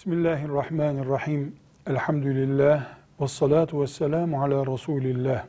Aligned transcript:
Bismillahirrahmanirrahim. 0.00 1.56
Elhamdülillah. 1.86 2.86
Ve 3.20 3.28
salatu 3.28 3.82
ve 3.82 3.86
selamu 3.86 4.42
ala 4.42 4.66
Resulillah. 4.66 5.46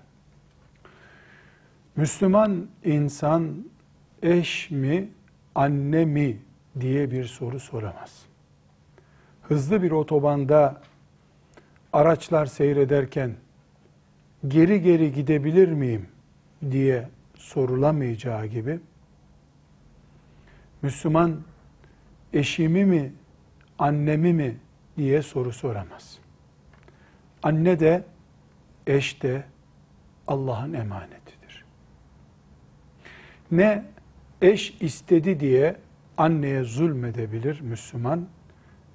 Müslüman 1.96 2.68
insan 2.84 3.66
eş 4.22 4.72
mi, 4.72 5.10
anne 5.56 6.06
mi 6.06 6.38
diye 6.80 7.12
bir 7.12 7.26
soru 7.26 7.60
soramaz. 7.60 8.26
Hızlı 9.42 9.84
bir 9.84 9.92
otobanda 9.92 10.82
araçlar 11.94 12.46
seyrederken 12.46 13.36
geri 14.48 14.82
geri 14.82 15.14
gidebilir 15.14 15.70
miyim 15.70 16.08
diye 16.72 17.10
sorulamayacağı 17.36 18.46
gibi 18.46 18.80
Müslüman 20.82 21.42
eşimi 22.34 22.86
mi, 22.86 23.14
annemi 23.82 24.34
mi 24.34 24.58
diye 24.98 25.22
soru 25.22 25.52
soramaz. 25.52 26.20
Anne 27.44 27.80
de, 27.80 28.04
eş 28.88 29.24
de 29.24 29.44
Allah'ın 30.28 30.74
emanetidir. 30.74 31.66
Ne 33.52 33.86
eş 34.42 34.78
istedi 34.80 35.40
diye 35.40 35.76
anneye 36.18 36.64
zulmedebilir 36.64 37.62
Müslüman, 37.62 38.28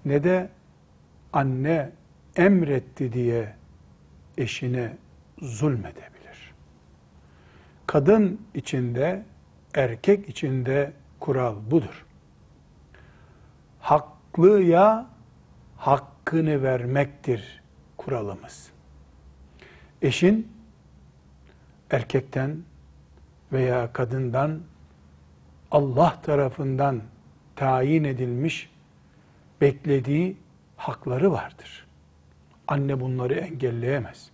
ne 0.04 0.24
de 0.24 0.48
anne 1.32 1.90
emretti 2.36 3.12
diye 3.12 3.54
eşine 4.38 4.96
zulmedebilir. 5.42 6.54
Kadın 7.86 8.40
içinde, 8.54 9.22
erkek 9.74 10.28
içinde 10.28 10.92
kural 11.20 11.56
budur. 11.70 12.05
Haklıya 14.36 15.06
hakkını 15.76 16.62
vermektir 16.62 17.62
kuralımız. 17.96 18.70
Eşin 20.02 20.52
erkekten 21.90 22.56
veya 23.52 23.92
kadından 23.92 24.60
Allah 25.70 26.20
tarafından 26.22 27.02
tayin 27.56 28.04
edilmiş 28.04 28.70
beklediği 29.60 30.36
hakları 30.76 31.32
vardır. 31.32 31.86
Anne 32.68 33.00
bunları 33.00 33.34
engelleyemez. 33.34 34.30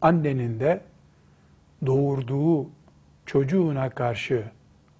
Annenin 0.00 0.60
de 0.60 0.80
doğurduğu 1.86 2.70
çocuğuna 3.26 3.90
karşı 3.90 4.44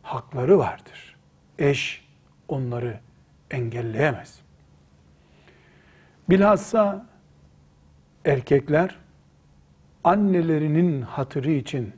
hakları 0.03 0.59
vardır. 0.59 1.17
Eş 1.59 2.05
onları 2.49 3.06
engelleyemez. 3.51 4.41
Bilhassa 6.31 7.07
erkekler 8.25 8.99
annelerinin 10.05 11.03
hatırı 11.03 11.51
için 11.51 11.93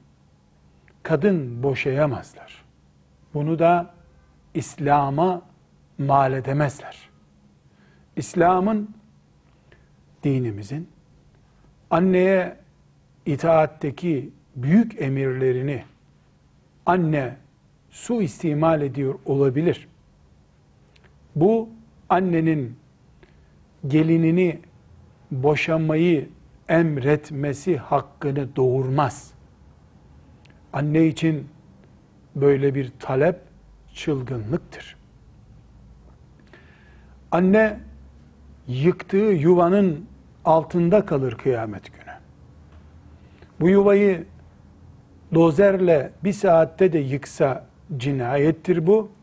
kadın 1.03 1.63
boşayamazlar. 1.63 2.65
Bunu 3.35 3.59
da 3.59 3.95
İslam'a 4.55 5.43
mal 5.99 6.33
edemezler. 6.33 7.09
İslam'ın, 8.17 8.95
dinimizin 10.25 10.89
anneye 11.91 12.57
itaatteki 13.27 14.31
büyük 14.57 15.03
emirlerini 15.03 15.85
anne 16.87 17.37
su 17.91 18.23
istimal 18.23 18.83
ediyor 18.83 19.19
olabilir. 19.25 19.89
Bu 21.41 21.69
annenin 22.09 22.77
gelinini 23.87 24.61
boşamayı 25.31 26.29
emretmesi 26.69 27.77
hakkını 27.77 28.57
doğurmaz. 28.57 29.31
Anne 30.73 31.07
için 31.07 31.49
böyle 32.37 32.75
bir 32.75 32.93
talep 32.99 33.41
çılgınlıktır. 33.95 34.97
Anne 37.31 37.81
yıktığı 38.67 39.17
yuvanın 39.17 40.07
altında 40.45 41.07
kalır 41.07 41.35
kıyamet 41.35 41.93
günü. 41.93 42.15
Bu 43.61 43.69
yuvayı 43.69 44.25
dozerle 45.35 46.13
bir 46.25 46.33
saatte 46.33 46.93
de 46.93 46.99
yıksa 46.99 47.67
cinayettir 47.97 48.87
bu. 48.87 49.18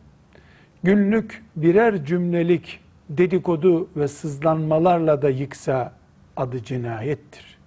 Günlük 0.86 1.44
birer 1.56 2.06
cümlelik 2.06 2.80
dedikodu 3.10 3.90
ve 3.96 4.08
sızlanmalarla 4.08 5.22
da 5.22 5.30
yıksa 5.30 5.94
adı 6.38 6.64
cinayettir. 6.64 7.58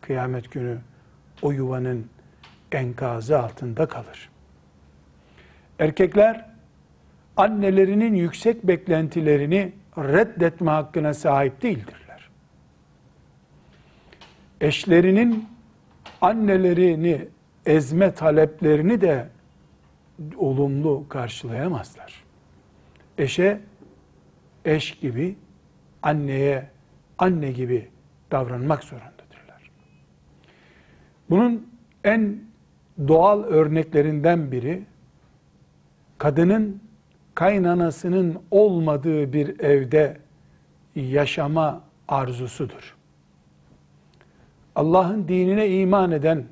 Kıyamet 0.00 0.52
günü 0.52 0.78
o 1.42 1.52
yuvanın 1.52 2.06
enkazı 2.72 3.38
altında 3.38 3.86
kalır. 3.86 4.30
Erkekler 5.78 6.46
annelerinin 7.36 8.14
yüksek 8.14 8.66
beklentilerini 8.66 9.72
reddetme 9.98 10.70
hakkına 10.70 11.14
sahip 11.14 11.62
değildirler. 11.62 12.28
Eşlerinin 14.60 15.48
annelerini 16.20 17.28
ezme 17.66 18.14
taleplerini 18.14 19.00
de 19.00 19.28
olumlu 20.36 21.08
karşılayamazlar. 21.08 22.23
Eşe 23.18 23.60
eş 24.64 24.98
gibi, 24.98 25.36
anneye 26.02 26.70
anne 27.18 27.52
gibi 27.52 27.88
davranmak 28.30 28.84
zorundadırlar. 28.84 29.70
Bunun 31.30 31.68
en 32.04 32.38
doğal 33.08 33.42
örneklerinden 33.42 34.52
biri 34.52 34.82
kadının 36.18 36.82
kaynanasının 37.34 38.42
olmadığı 38.50 39.32
bir 39.32 39.60
evde 39.60 40.16
yaşama 40.94 41.82
arzusudur. 42.08 42.96
Allah'ın 44.74 45.28
dinine 45.28 45.68
iman 45.68 46.10
eden 46.10 46.44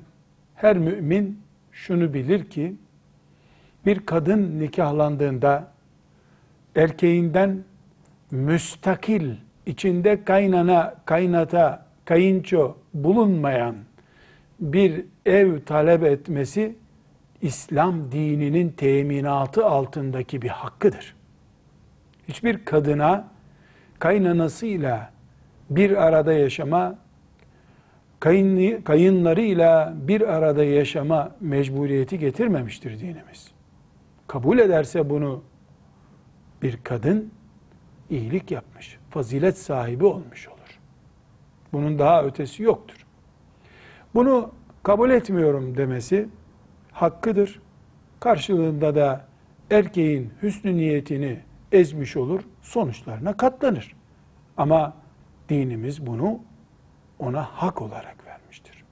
her 0.55 0.77
mümin 0.77 1.41
şunu 1.71 2.13
bilir 2.13 2.49
ki 2.49 2.75
bir 3.85 3.99
kadın 3.99 4.59
nikahlandığında 4.59 5.72
erkeğinden 6.75 7.63
müstakil, 8.31 9.31
içinde 9.65 10.23
kaynana, 10.23 10.95
kaynata, 11.05 11.85
kayınço 12.05 12.75
bulunmayan 12.93 13.75
bir 14.59 15.05
ev 15.25 15.59
talep 15.59 16.03
etmesi 16.03 16.75
İslam 17.41 18.11
dininin 18.11 18.69
teminatı 18.69 19.65
altındaki 19.65 20.41
bir 20.41 20.49
hakkıdır. 20.49 21.15
Hiçbir 22.27 22.65
kadına 22.65 23.27
kaynanasıyla 23.99 25.11
bir 25.69 26.03
arada 26.03 26.33
yaşama, 26.33 26.95
kayın, 28.19 28.81
kayınlarıyla 28.81 29.93
bir 29.97 30.21
arada 30.21 30.63
yaşama 30.63 31.31
mecburiyeti 31.39 32.19
getirmemiştir 32.19 32.99
dinimiz. 32.99 33.51
Kabul 34.27 34.59
ederse 34.59 35.09
bunu 35.09 35.43
bir 36.63 36.77
kadın 36.83 37.31
iyilik 38.09 38.51
yapmış, 38.51 38.97
fazilet 39.09 39.57
sahibi 39.57 40.05
olmuş 40.05 40.47
olur. 40.47 40.79
Bunun 41.73 41.99
daha 41.99 42.23
ötesi 42.23 42.63
yoktur. 42.63 43.05
Bunu 44.15 44.51
kabul 44.83 45.09
etmiyorum 45.09 45.77
demesi 45.77 46.29
hakkıdır. 46.91 47.61
Karşılığında 48.19 48.95
da 48.95 49.25
erkeğin 49.71 50.33
hüsnü 50.41 50.77
niyetini 50.77 51.39
ezmiş 51.71 52.17
olur, 52.17 52.41
sonuçlarına 52.61 53.37
katlanır. 53.37 53.95
Ama 54.57 54.93
dinimiz 55.49 56.05
bunu 56.07 56.39
ona 57.19 57.43
hak 57.43 57.81
olarak 57.81 58.25
vermiştir. 58.25 58.83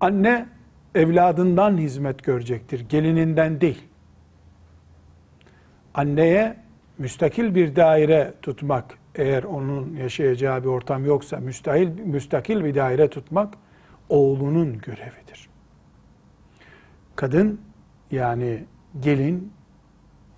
Anne 0.00 0.46
evladından 0.94 1.78
hizmet 1.78 2.24
görecektir, 2.24 2.80
gelininden 2.88 3.60
değil. 3.60 3.88
Anneye 5.94 6.56
müstakil 6.98 7.54
bir 7.54 7.76
daire 7.76 8.34
tutmak, 8.42 8.98
eğer 9.14 9.42
onun 9.42 9.96
yaşayacağı 9.96 10.62
bir 10.62 10.68
ortam 10.68 11.04
yoksa 11.04 11.36
müstakil, 11.36 11.88
müstakil 11.88 12.64
bir 12.64 12.74
daire 12.74 13.10
tutmak 13.10 13.54
oğlunun 14.08 14.78
görevidir. 14.78 15.48
Kadın 17.16 17.60
yani 18.10 18.64
gelin 19.00 19.52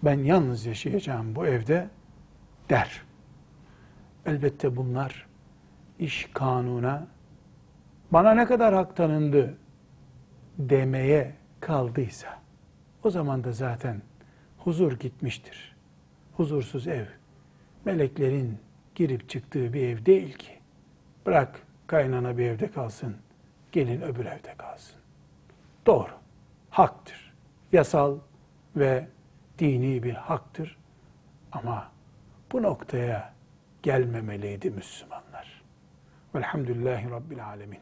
ben 0.03 0.19
yalnız 0.19 0.67
yaşayacağım 0.67 1.37
bu 1.37 1.47
evde 1.47 1.89
der. 2.71 3.03
Elbette 4.27 4.77
bunlar 4.77 5.27
iş 5.99 6.31
kanuna 6.35 7.07
bana 8.11 8.35
ne 8.35 8.47
kadar 8.47 8.75
hak 8.75 8.97
tanındı 8.97 9.59
demeye 10.59 11.35
kaldıysa 11.61 12.39
o 13.05 13.11
zaman 13.11 13.45
da 13.45 13.53
zaten 13.53 14.03
huzur 14.65 14.93
gitmiştir. 14.93 15.77
Huzursuz 16.37 16.87
ev 16.87 17.07
meleklerin 17.85 18.59
girip 18.95 19.29
çıktığı 19.29 19.73
bir 19.73 19.83
ev 19.83 20.07
değil 20.07 20.35
ki. 20.35 20.59
Bırak 21.27 21.63
kaynana 21.87 22.39
bir 22.39 22.47
evde 22.47 22.71
kalsın, 22.71 23.17
gelin 23.73 24.01
öbür 24.01 24.27
evde 24.27 24.55
kalsın. 24.59 24.97
Doğru, 25.87 26.11
haktır. 26.71 27.33
Yasal 27.73 28.19
ve 28.77 29.09
dini 29.59 30.03
bir 30.03 30.15
haktır. 30.15 30.77
Ama 31.53 31.91
bu 32.53 32.63
noktaya 32.63 33.35
gelmemeliydi 33.83 34.71
Müslümanlar. 34.71 35.63
Velhamdülillahi 36.35 37.11
Rabbil 37.11 37.47
Alemin. 37.47 37.81